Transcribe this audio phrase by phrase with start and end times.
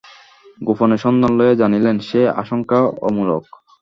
[0.61, 3.43] গোপনে সন্ধান লইয়া জানিলেন, সে আশঙ্কা অমূলক।